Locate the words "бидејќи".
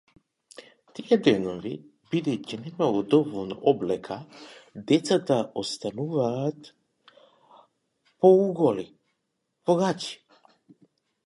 2.13-2.57